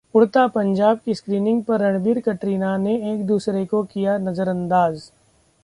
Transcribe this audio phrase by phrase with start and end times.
[0.15, 5.11] 'उड़ता पंजाब' की स्क्रीनिंग पर रणबीर-कटरीना ने एक दूसरे को किया नजरअंदाज